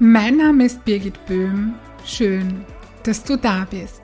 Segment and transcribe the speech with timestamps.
[0.00, 1.74] Mein Name ist Birgit Böhm.
[2.06, 2.64] Schön,
[3.02, 4.00] dass du da bist.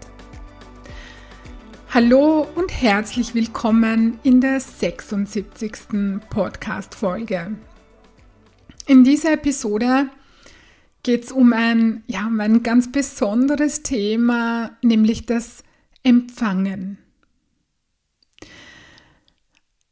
[1.91, 6.21] Hallo und herzlich willkommen in der 76.
[6.31, 7.57] Podcast-Folge.
[8.89, 10.09] In dieser Episode
[11.05, 15.63] geht es um ein, ja, um ein ganz besonderes Thema, nämlich das
[16.03, 16.99] Empfangen.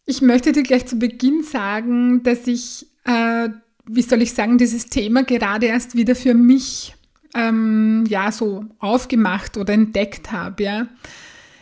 [0.05, 3.51] Ich möchte dir gleich zu Beginn sagen, dass ich äh,
[3.87, 6.95] wie soll ich sagen, dieses Thema gerade erst wieder für mich
[7.35, 10.63] ähm, ja so aufgemacht oder entdeckt habe.
[10.63, 10.87] Ja.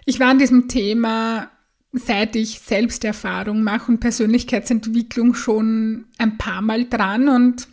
[0.05, 1.51] Ich war an diesem Thema,
[1.93, 7.69] seit ich Selbsterfahrung mache und Persönlichkeitsentwicklung schon ein paar Mal dran und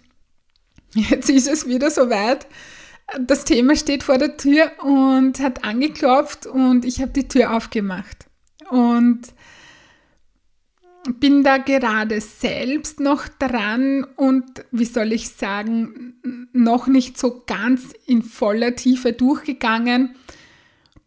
[0.93, 2.47] jetzt ist es wieder soweit.
[3.19, 8.25] Das Thema steht vor der Tür und hat angeklopft und ich habe die Tür aufgemacht.
[8.69, 9.21] Und
[11.15, 17.93] bin da gerade selbst noch dran und wie soll ich sagen, noch nicht so ganz
[18.05, 20.15] in voller Tiefe durchgegangen.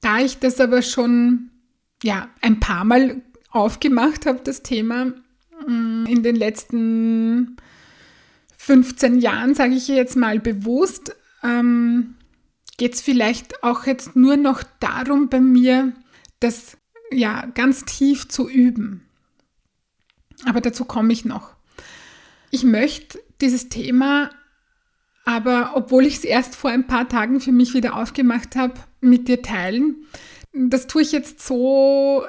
[0.00, 1.50] Da ich das aber schon
[2.02, 5.06] ja, ein paar Mal aufgemacht habe, das Thema
[5.66, 7.56] mm, in den letzten
[8.56, 12.14] 15 Jahren, sage ich jetzt mal bewusst, ähm,
[12.76, 15.92] geht es vielleicht auch jetzt nur noch darum bei mir,
[16.38, 16.76] das
[17.12, 19.02] ja ganz tief zu üben.
[20.46, 21.54] Aber dazu komme ich noch.
[22.50, 24.30] Ich möchte dieses Thema
[25.24, 29.28] aber, obwohl ich es erst vor ein paar Tagen für mich wieder aufgemacht habe, mit
[29.28, 30.06] dir teilen.
[30.52, 32.24] Das tue ich jetzt so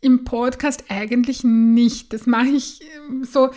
[0.00, 2.12] im Podcast eigentlich nicht.
[2.12, 3.50] Das mache ich ähm, so.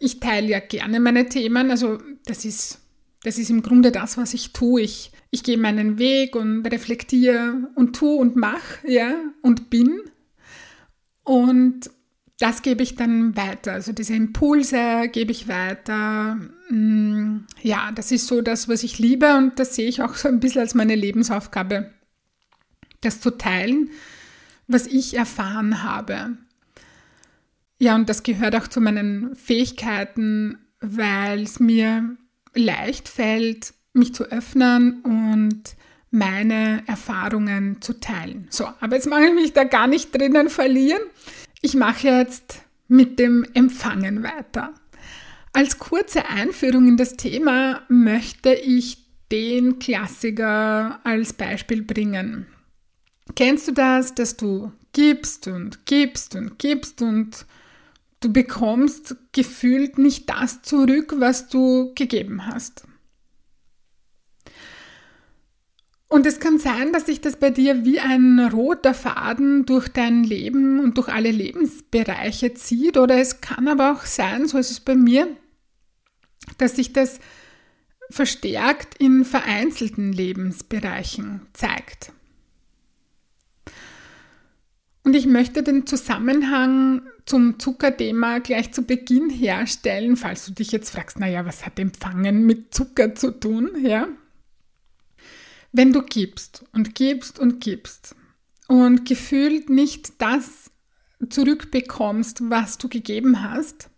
[0.00, 1.70] Ich teile ja gerne meine Themen.
[1.70, 2.80] Also das ist,
[3.22, 4.82] das ist im Grunde das, was ich tue.
[4.82, 10.00] Ich, ich gehe meinen Weg und reflektiere und tue und mache, ja, und bin.
[11.22, 11.90] Und
[12.38, 13.72] das gebe ich dann weiter.
[13.72, 16.36] Also diese Impulse gebe ich weiter.
[16.68, 20.28] Mm, ja, das ist so das, was ich liebe und das sehe ich auch so
[20.28, 21.90] ein bisschen als meine Lebensaufgabe,
[23.00, 23.90] das zu teilen,
[24.66, 26.36] was ich erfahren habe.
[27.78, 32.16] Ja, und das gehört auch zu meinen Fähigkeiten, weil es mir
[32.54, 35.76] leicht fällt, mich zu öffnen und
[36.10, 38.46] meine Erfahrungen zu teilen.
[38.50, 41.02] So, aber jetzt mache ich mich da gar nicht drinnen verlieren.
[41.64, 44.74] Ich mache jetzt mit dem Empfangen weiter.
[45.54, 48.98] Als kurze Einführung in das Thema möchte ich
[49.32, 52.46] den Klassiker als Beispiel bringen.
[53.34, 57.46] Kennst du das, dass du gibst und gibst und gibst und
[58.20, 62.84] du bekommst gefühlt nicht das zurück, was du gegeben hast?
[66.14, 70.22] Und es kann sein, dass sich das bei dir wie ein roter Faden durch dein
[70.22, 72.96] Leben und durch alle Lebensbereiche zieht.
[72.96, 75.26] Oder es kann aber auch sein, so ist es bei mir,
[76.56, 77.18] dass sich das
[78.10, 82.12] verstärkt in vereinzelten Lebensbereichen zeigt.
[85.02, 90.90] Und ich möchte den Zusammenhang zum Zuckerthema gleich zu Beginn herstellen, falls du dich jetzt
[90.90, 93.70] fragst, naja, was hat Empfangen mit Zucker zu tun?
[93.82, 94.06] Ja,
[95.74, 98.14] wenn du gibst und gibst und gibst
[98.68, 100.70] und gefühlt nicht das
[101.28, 103.90] zurückbekommst, was du gegeben hast,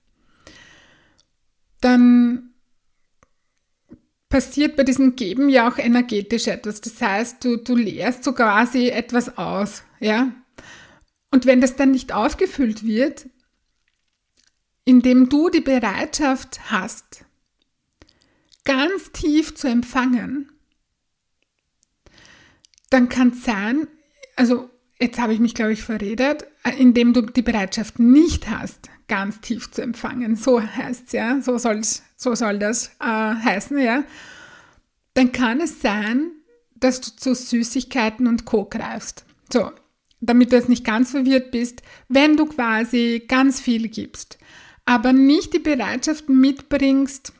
[1.83, 2.55] dann
[4.31, 6.81] passiert bei diesem Geben ja auch energetisch etwas.
[6.81, 10.33] Das heißt, du, du leerst so quasi etwas aus, ja.
[11.31, 13.29] Und wenn das dann nicht aufgefüllt wird,
[14.87, 17.27] indem du die Bereitschaft hast,
[18.65, 20.56] ganz tief zu empfangen,
[22.91, 23.89] dann kann es sein,
[24.37, 26.47] also jetzt habe ich mich, glaube ich, verredet,
[26.79, 31.59] indem du die Bereitschaft nicht hast, ganz tief zu empfangen, so heißt es ja, so,
[31.59, 34.05] soll's, so soll das äh, heißen, ja,
[35.15, 36.31] dann kann es sein,
[36.75, 38.65] dass du zu Süßigkeiten und Co.
[38.65, 39.25] greifst.
[39.51, 39.71] So,
[40.21, 44.39] damit du jetzt nicht ganz verwirrt bist, wenn du quasi ganz viel gibst,
[44.85, 47.33] aber nicht die Bereitschaft mitbringst,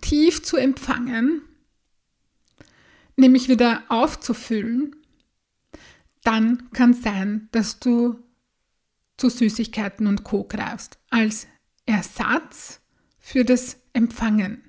[0.00, 1.42] tief zu empfangen,
[3.16, 4.96] nämlich wieder aufzufüllen,
[6.22, 8.18] dann kann sein, dass du
[9.16, 11.46] zu Süßigkeiten und Co greifst als
[11.86, 12.80] Ersatz
[13.18, 14.62] für das Empfangen.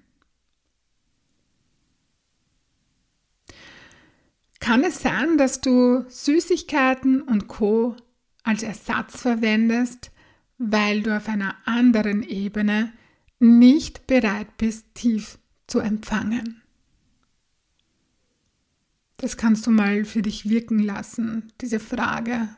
[4.59, 7.95] Kann es sein, dass du Süßigkeiten und Co
[8.43, 10.11] als Ersatz verwendest,
[10.57, 12.93] weil du auf einer anderen Ebene
[13.39, 15.37] nicht bereit bist, tief
[15.67, 16.64] zu empfangen?
[19.17, 22.49] Das kannst du mal für dich wirken lassen, diese Frage.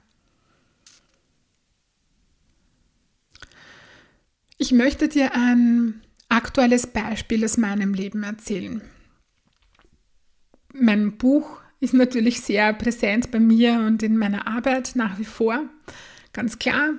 [4.57, 8.81] Ich möchte dir ein aktuelles Beispiel aus meinem Leben erzählen.
[10.73, 15.61] Mein Buch ist natürlich sehr präsent bei mir und in meiner Arbeit nach wie vor,
[16.33, 16.89] ganz klar.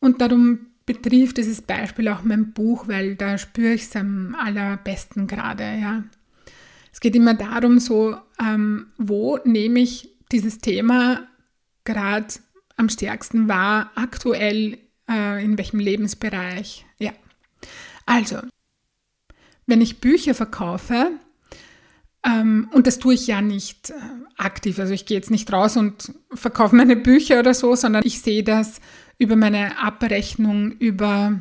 [0.00, 5.26] Und darum betrifft dieses Beispiel auch mein Buch, weil da spüre ich es am allerbesten
[5.26, 5.64] gerade.
[5.64, 6.04] Ja.
[6.92, 11.26] Es geht immer darum, so, ähm, wo nehme ich dieses Thema
[11.84, 12.26] gerade
[12.76, 14.78] am stärksten wahr, aktuell,
[15.08, 16.86] äh, in welchem Lebensbereich.
[16.98, 17.12] Ja.
[18.06, 18.38] Also,
[19.66, 21.12] wenn ich Bücher verkaufe,
[22.24, 23.94] ähm, und das tue ich ja nicht äh,
[24.36, 24.78] aktiv.
[24.78, 28.42] Also ich gehe jetzt nicht raus und verkaufe meine Bücher oder so, sondern ich sehe
[28.42, 28.80] das
[29.18, 31.38] über meine Abrechnung, über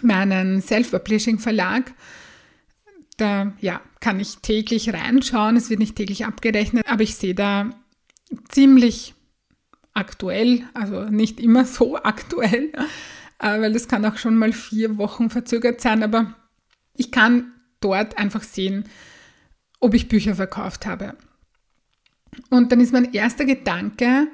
[0.00, 1.92] meinen Self-Publishing-Verlag.
[3.18, 5.56] Da ja, kann ich täglich reinschauen.
[5.56, 7.70] Es wird nicht täglich abgerechnet, aber ich sehe da
[8.48, 9.14] ziemlich
[9.94, 12.72] aktuell, also nicht immer so aktuell,
[13.38, 16.34] äh, weil das kann auch schon mal vier Wochen verzögert sein, aber
[16.94, 18.84] ich kann dort einfach sehen,
[19.80, 21.16] ob ich Bücher verkauft habe.
[22.50, 24.26] Und dann ist mein erster Gedanke,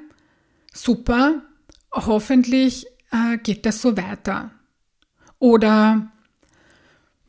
[0.73, 1.43] super,
[1.91, 4.51] hoffentlich äh, geht das so weiter.
[5.37, 6.11] Oder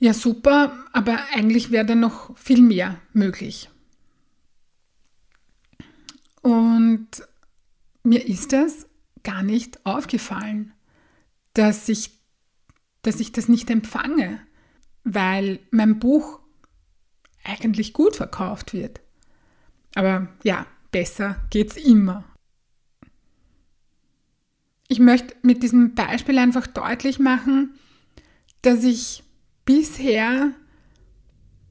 [0.01, 3.69] ja, super, aber eigentlich wäre da noch viel mehr möglich.
[6.41, 7.09] Und
[8.03, 8.87] mir ist das
[9.23, 10.73] gar nicht aufgefallen,
[11.53, 12.13] dass ich,
[13.03, 14.41] dass ich das nicht empfange,
[15.05, 16.41] weil mein Buch
[17.45, 19.01] eigentlich gut verkauft wird.
[19.95, 22.25] Aber ja, besser geht's immer.
[24.89, 27.79] Ich möchte mit diesem Beispiel einfach deutlich machen,
[28.63, 29.23] dass ich
[29.65, 30.53] bisher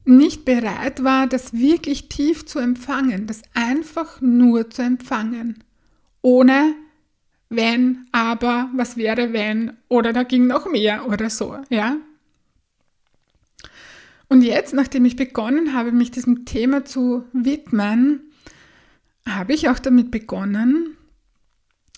[0.04, 5.62] nicht bereit war, das wirklich tief zu empfangen, das einfach nur zu empfangen,
[6.22, 6.74] ohne
[7.48, 11.96] wenn, aber, was wäre wenn oder da ging noch mehr oder so, ja?
[14.28, 18.20] Und jetzt, nachdem ich begonnen habe, mich diesem Thema zu widmen,
[19.28, 20.96] habe ich auch damit begonnen,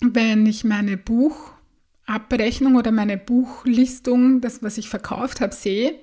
[0.00, 0.96] wenn ich meine
[2.12, 5.98] Buchabrechnung oder meine Buchlistung, das, was ich verkauft habe, sehe,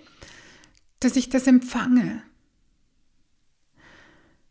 [0.99, 2.23] dass ich das empfange.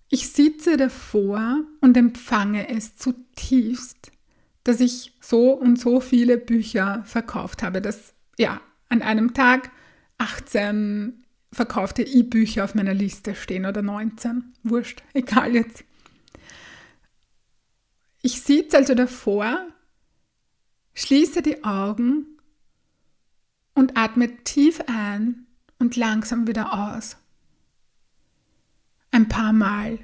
[0.09, 4.11] Ich sitze davor und empfange es zutiefst,
[4.65, 9.71] dass ich so und so viele Bücher verkauft habe, dass ja an einem Tag
[10.19, 14.55] 18 verkaufte E-Bücher auf meiner Liste stehen oder 19.
[14.63, 15.85] Wurscht, egal jetzt.
[18.23, 19.67] Ich sitze also davor,
[20.99, 22.27] schließe die Augen
[23.75, 25.47] und atme tief ein
[25.79, 27.17] und langsam wieder aus.
[29.13, 30.01] Ein paar Mal.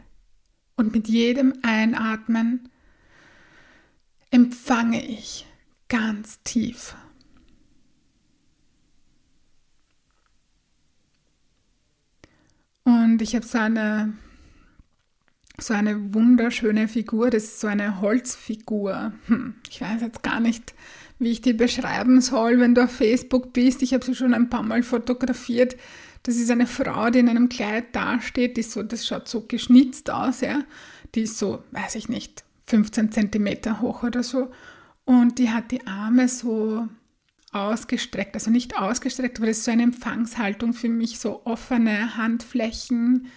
[0.76, 2.68] Und mit jedem Einatmen
[4.30, 5.46] empfange ich
[5.88, 6.94] ganz tief.
[12.84, 14.12] Und ich habe so eine,
[15.58, 19.12] so eine wunderschöne Figur, das ist so eine Holzfigur.
[19.26, 20.74] Hm, ich weiß jetzt gar nicht,
[21.18, 23.82] wie ich die beschreiben soll, wenn du auf Facebook bist.
[23.82, 25.76] Ich habe sie schon ein paar Mal fotografiert.
[26.24, 30.10] Das ist eine Frau, die in einem Kleid dasteht, die so, das schaut so geschnitzt
[30.10, 30.62] aus, ja.
[31.14, 34.50] Die ist so, weiß ich nicht, 15 Zentimeter hoch oder so.
[35.04, 36.88] Und die hat die Arme so
[37.52, 43.28] ausgestreckt, also nicht ausgestreckt, aber das ist so eine Empfangshaltung für mich, so offene Handflächen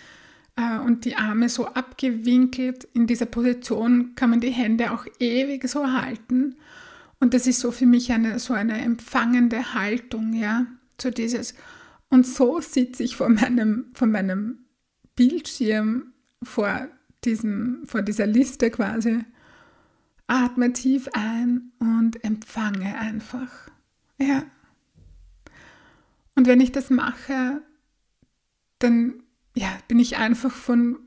[0.57, 2.87] äh, und die Arme so abgewinkelt.
[2.93, 6.55] In dieser Position kann man die Hände auch ewig so halten.
[7.19, 10.65] Und das ist so für mich eine, so eine empfangende Haltung, ja,
[11.01, 11.53] so dieses.
[12.09, 14.59] Und so sitze ich vor meinem, vor meinem
[15.15, 16.87] Bildschirm, vor,
[17.23, 19.23] diesem, vor dieser Liste quasi,
[20.27, 23.51] atme tief ein und empfange einfach.
[24.19, 24.43] Ja.
[26.35, 27.61] Und wenn ich das mache,
[28.79, 29.23] dann
[29.57, 30.99] ja, bin ich einfach von,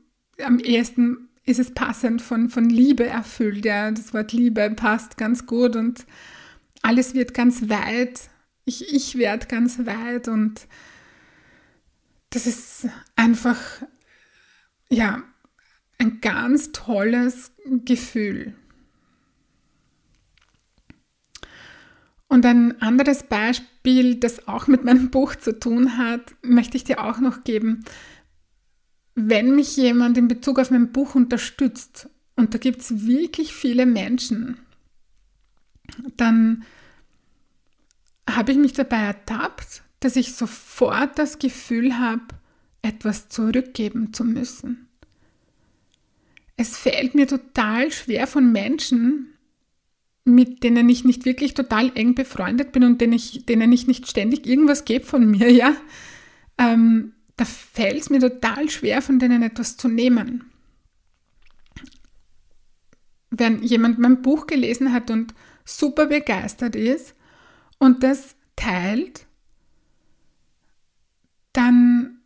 [0.43, 3.65] am ehesten ist es passend von, von Liebe erfüllt.
[3.65, 6.05] Ja, das Wort Liebe passt ganz gut und
[6.81, 8.29] alles wird ganz weit.
[8.65, 10.67] Ich, ich werde ganz weit und
[12.29, 13.57] das ist einfach,
[14.89, 15.23] ja,
[15.97, 17.53] ein ganz tolles
[17.85, 18.53] Gefühl.
[22.27, 27.03] Und ein anderes Beispiel, das auch mit meinem Buch zu tun hat, möchte ich dir
[27.03, 27.83] auch noch geben.
[29.15, 33.85] Wenn mich jemand in Bezug auf mein Buch unterstützt, und da gibt es wirklich viele
[33.85, 34.57] Menschen,
[36.17, 36.63] dann
[38.29, 42.23] habe ich mich dabei ertappt, dass ich sofort das Gefühl habe,
[42.81, 44.87] etwas zurückgeben zu müssen.
[46.57, 49.27] Es fällt mir total schwer von Menschen,
[50.23, 54.07] mit denen ich nicht wirklich total eng befreundet bin und denen ich, denen ich nicht
[54.07, 55.75] ständig irgendwas gebe von mir, ja,
[56.57, 60.51] ähm, da fällt es mir total schwer, von denen etwas zu nehmen.
[63.31, 65.33] Wenn jemand mein Buch gelesen hat und
[65.65, 67.15] super begeistert ist
[67.79, 69.25] und das teilt,
[71.51, 72.19] dann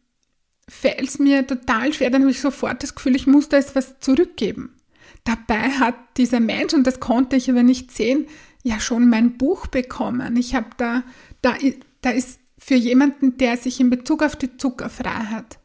[0.68, 3.74] fällt es mir total schwer, dann habe ich sofort das Gefühl, ich muss da jetzt
[3.74, 4.76] was zurückgeben.
[5.24, 8.28] Dabei hat dieser Mensch, und das konnte ich aber nicht sehen,
[8.64, 10.36] ja schon mein Buch bekommen.
[10.36, 11.04] Ich habe da,
[11.42, 11.56] da,
[12.02, 15.60] da ist für jemanden, der sich in Bezug auf die Zuckerfreiheit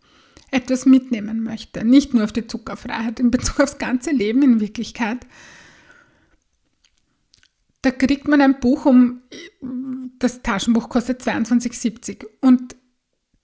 [0.51, 5.27] etwas mitnehmen möchte, nicht nur auf die Zuckerfreiheit, in Bezug aufs ganze Leben in Wirklichkeit,
[7.81, 9.23] da kriegt man ein Buch um,
[10.19, 12.77] das Taschenbuch kostet 22,70 und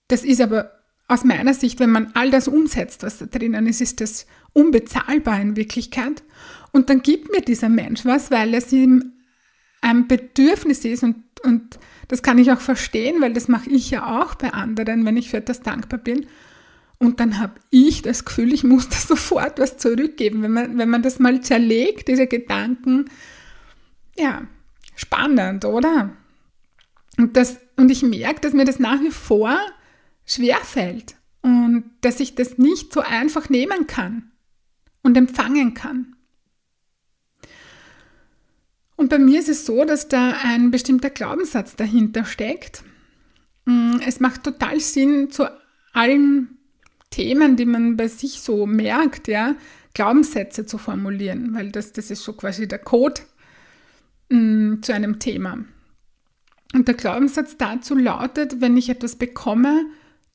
[0.07, 0.73] das ist aber
[1.07, 5.41] aus meiner Sicht, wenn man all das umsetzt, was da drinnen ist, ist das unbezahlbar
[5.41, 6.21] in Wirklichkeit.
[6.73, 9.16] Und dann gibt mir dieser Mensch was, weil es ihm
[9.87, 11.79] ein Bedürfnis ist und, und
[12.09, 15.29] das kann ich auch verstehen, weil das mache ich ja auch bei anderen, wenn ich
[15.29, 16.27] für etwas dankbar bin.
[16.99, 20.41] Und dann habe ich das Gefühl, ich muss da sofort was zurückgeben.
[20.41, 23.05] Wenn man, wenn man das mal zerlegt, diese Gedanken,
[24.17, 24.41] ja,
[24.95, 26.11] spannend, oder?
[27.17, 29.57] Und, das, und ich merke, dass mir das nach wie vor
[30.25, 34.31] schwer fällt und dass ich das nicht so einfach nehmen kann
[35.01, 36.16] und empfangen kann.
[38.97, 42.83] Und bei mir ist es so, dass da ein bestimmter Glaubenssatz dahinter steckt.
[43.65, 45.45] Mm, es macht total Sinn, zu
[45.93, 46.57] allen
[47.11, 49.55] Themen, die man bei sich so merkt, ja,
[49.93, 53.21] Glaubenssätze zu formulieren, weil das, das ist so quasi der Code
[54.29, 55.59] mm, zu einem Thema.
[56.73, 59.85] Und der Glaubenssatz dazu lautet, wenn ich etwas bekomme,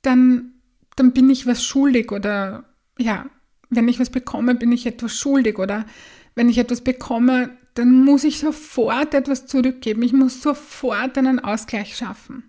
[0.03, 0.55] dann,
[0.97, 2.65] dann bin ich was schuldig oder
[2.99, 3.27] ja,
[3.71, 5.85] wenn ich was bekomme, bin ich etwas schuldig oder
[6.35, 10.03] wenn ich etwas bekomme, dann muss ich sofort etwas zurückgeben.
[10.03, 12.45] Ich muss sofort einen Ausgleich schaffen.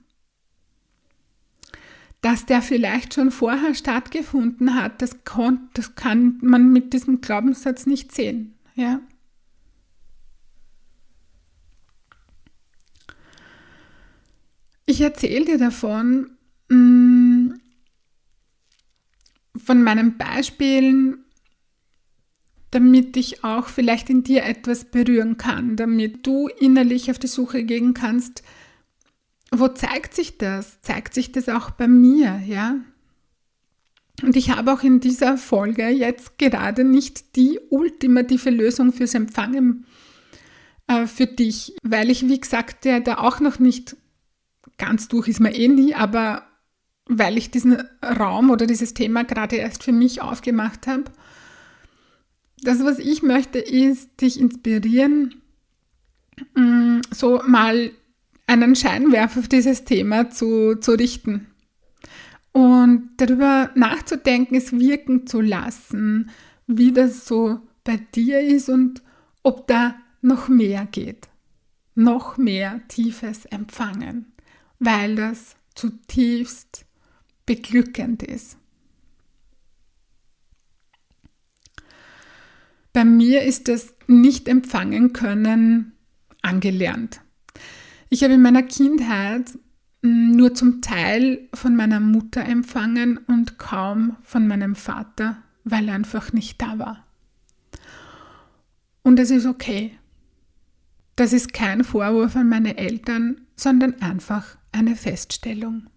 [2.21, 7.85] Dass der vielleicht schon vorher stattgefunden hat, das, kann, das kann man mit diesem Glaubenssatz
[7.85, 8.57] nicht sehen.
[8.75, 9.01] Ja?
[14.85, 16.31] Ich erzähle dir davon,
[16.69, 17.53] mm,
[19.57, 21.22] von meinen Beispielen,
[22.73, 27.63] damit ich auch vielleicht in dir etwas berühren kann, damit du innerlich auf die Suche
[27.63, 28.43] gehen kannst,
[29.51, 30.81] wo zeigt sich das?
[30.81, 32.77] Zeigt sich das auch bei mir, ja?
[34.23, 39.85] Und ich habe auch in dieser Folge jetzt gerade nicht die ultimative Lösung fürs Empfangen
[40.87, 43.95] äh, für dich, weil ich, wie gesagt, ja da auch noch nicht
[44.77, 46.43] ganz durch ist man eh nie, aber
[47.05, 51.05] weil ich diesen Raum oder dieses Thema gerade erst für mich aufgemacht habe.
[52.63, 55.35] Das, was ich möchte, ist dich inspirieren,
[56.55, 57.91] mm, so mal
[58.47, 61.47] einen Scheinwerfer auf dieses Thema zu, zu richten
[62.53, 66.29] und darüber nachzudenken, es wirken zu lassen,
[66.67, 69.01] wie das so bei dir ist und
[69.41, 71.27] ob da noch mehr geht,
[71.95, 74.31] noch mehr tiefes Empfangen,
[74.79, 76.85] weil das zutiefst
[77.45, 78.57] beglückend ist.
[82.93, 85.93] Bei mir ist das nicht empfangen können
[86.43, 87.21] angelernt.
[88.09, 89.57] Ich habe in meiner Kindheit
[90.03, 95.95] hm, nur zum Teil von meiner Mutter empfangen und kaum von meinem Vater, weil er
[95.95, 97.07] einfach nicht da war.
[99.01, 99.97] Und es ist okay.
[101.15, 105.87] Das ist kein Vorwurf an meine Eltern, sondern einfach eine Feststellung.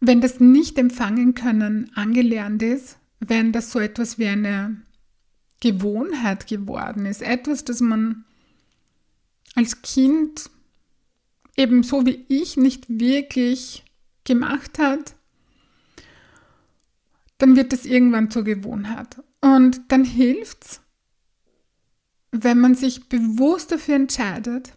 [0.00, 4.82] Wenn das nicht empfangen können angelernt ist, wenn das so etwas wie eine
[5.60, 8.24] Gewohnheit geworden ist, etwas, das man
[9.54, 10.50] als Kind
[11.56, 13.84] eben so wie ich nicht wirklich
[14.24, 15.14] gemacht hat,
[17.38, 19.22] dann wird es irgendwann zur Gewohnheit.
[19.40, 20.80] Und dann hilft es,
[22.32, 24.72] wenn man sich bewusst dafür entscheidet,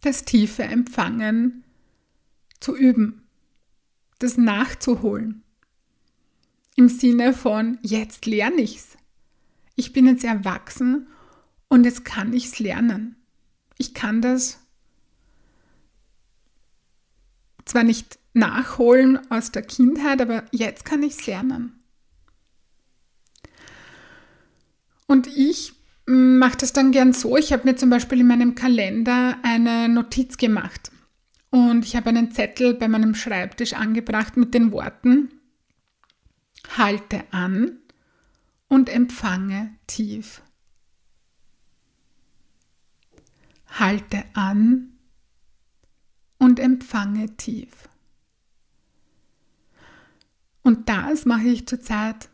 [0.00, 1.64] das tiefe Empfangen
[2.60, 3.24] zu üben
[4.24, 5.43] das nachzuholen.
[6.76, 8.96] Im Sinne von, jetzt lerne ich's.
[9.76, 11.08] Ich bin jetzt erwachsen
[11.68, 13.16] und jetzt kann ich's lernen.
[13.78, 14.60] Ich kann das
[17.64, 21.80] zwar nicht nachholen aus der Kindheit, aber jetzt kann ich es lernen.
[25.06, 25.72] Und ich
[26.06, 27.36] mache das dann gern so.
[27.36, 30.90] Ich habe mir zum Beispiel in meinem Kalender eine Notiz gemacht.
[31.50, 35.33] Und ich habe einen Zettel bei meinem Schreibtisch angebracht mit den Worten,
[36.76, 37.78] halte an
[38.68, 40.42] und empfange tief.
[43.66, 44.98] Halte an
[46.38, 47.88] und empfange tief.
[50.62, 52.30] Und das mache ich zurzeit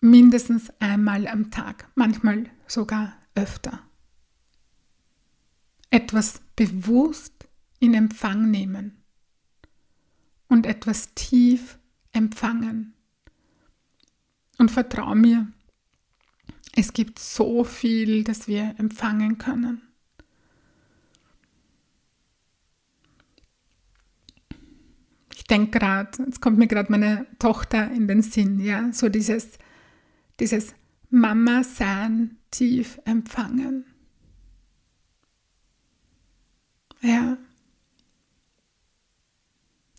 [0.00, 3.80] mindestens einmal am Tag, manchmal sogar öfter.
[5.90, 9.02] Etwas bewusst in Empfang nehmen
[10.48, 11.78] und etwas tief
[12.12, 12.94] empfangen.
[14.62, 15.48] Und vertrau mir,
[16.76, 19.82] es gibt so viel, das wir empfangen können.
[25.34, 29.58] Ich denke gerade, jetzt kommt mir gerade meine Tochter in den Sinn, ja, so dieses,
[30.38, 30.76] dieses
[31.10, 33.84] Mama sein tief empfangen.
[37.00, 37.36] Ja.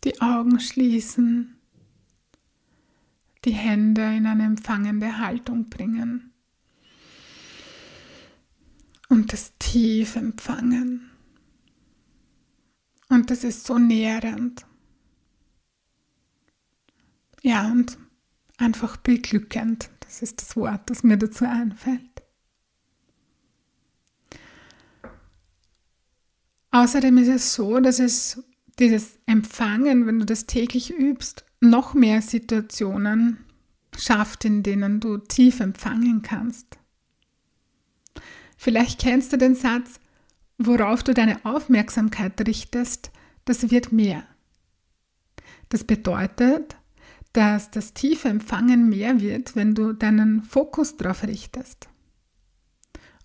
[0.05, 1.53] Die Augen schließen,
[3.46, 6.34] die Hände in eine empfangende Haltung bringen
[9.10, 11.10] und das tief empfangen.
[13.10, 14.66] Und das ist so nährend.
[17.42, 17.98] Ja, und
[18.58, 19.90] einfach beglückend.
[20.00, 22.24] Das ist das Wort, das mir dazu einfällt.
[26.72, 28.44] Außerdem ist es so, dass es
[28.80, 33.46] dieses Empfangen, wenn du das täglich übst, noch mehr Situationen
[33.98, 36.77] schafft, in denen du tief empfangen kannst.
[38.58, 40.00] Vielleicht kennst du den Satz,
[40.58, 43.12] worauf du deine Aufmerksamkeit richtest,
[43.45, 44.24] das wird mehr.
[45.69, 46.78] Das bedeutet,
[47.34, 51.89] dass das tiefe Empfangen mehr wird, wenn du deinen Fokus darauf richtest.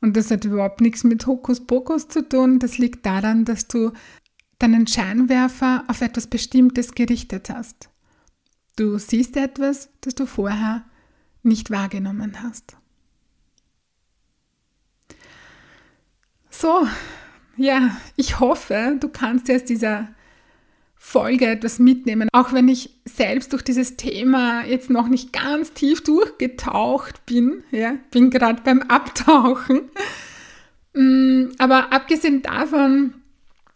[0.01, 2.59] Und das hat überhaupt nichts mit Hokuspokus zu tun.
[2.59, 3.93] Das liegt daran, dass du
[4.59, 7.91] deinen Scheinwerfer auf etwas Bestimmtes gerichtet hast.
[8.77, 10.85] Du siehst etwas, das du vorher
[11.43, 12.77] nicht wahrgenommen hast.
[16.51, 16.87] So,
[17.57, 20.09] ja, ich hoffe, du kannst jetzt dieser
[20.97, 22.29] Folge etwas mitnehmen.
[22.33, 27.95] Auch wenn ich selbst durch dieses Thema jetzt noch nicht ganz tief durchgetaucht bin, ja,
[28.11, 29.91] bin gerade beim Abtauchen.
[30.95, 33.15] Mm, aber abgesehen davon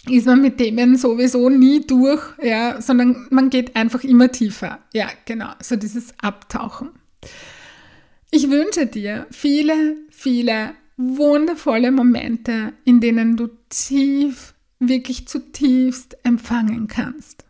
[0.08, 4.80] ist man mit Themen sowieso nie durch, ja, sondern man geht einfach immer tiefer.
[4.92, 6.90] Ja, genau, so dieses Abtauchen.
[8.30, 17.44] Ich wünsche dir viele, viele wundervolle Momente, in denen du tief wirklich zutiefst empfangen kannst.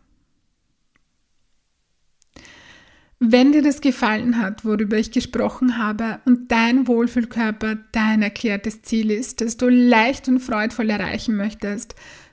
[3.24, 9.12] Wenn dir das gefallen hat, worüber ich gesprochen habe und dein Wohlfühlkörper dein erklärtes Ziel
[9.12, 11.94] ist, das du leicht und freudvoll erreichen möchtest,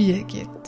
[0.00, 0.59] Birgit.